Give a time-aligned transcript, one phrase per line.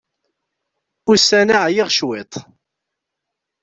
[1.11, 2.33] Ussan-a ɛyiɣ cwiṭ.